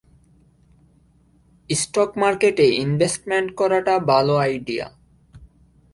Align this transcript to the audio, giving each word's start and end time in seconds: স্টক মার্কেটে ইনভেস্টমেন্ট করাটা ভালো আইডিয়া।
স্টক 1.69 2.11
মার্কেটে 2.21 2.65
ইনভেস্টমেন্ট 2.83 3.49
করাটা 3.59 3.95
ভালো 4.11 4.33
আইডিয়া। 4.37 4.87